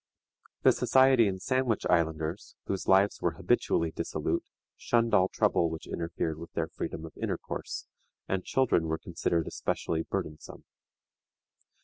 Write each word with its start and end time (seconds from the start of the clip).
The 0.63 0.71
Society 0.71 1.27
and 1.27 1.39
Sandwich 1.39 1.85
Islanders, 1.87 2.55
whose 2.65 2.87
lives 2.87 3.21
were 3.21 3.33
habitually 3.33 3.91
dissolute, 3.91 4.43
shunned 4.75 5.13
all 5.13 5.27
trouble 5.29 5.69
which 5.69 5.85
interfered 5.85 6.39
with 6.39 6.51
their 6.53 6.69
freedom 6.69 7.05
of 7.05 7.15
intercourse, 7.17 7.85
and 8.27 8.43
children 8.43 8.87
were 8.87 8.97
considered 8.97 9.45
especially 9.45 10.01
burdensome. 10.01 10.63